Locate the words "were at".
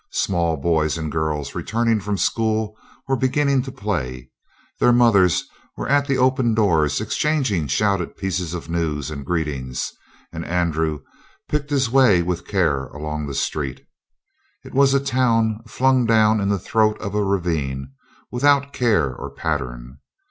5.77-6.07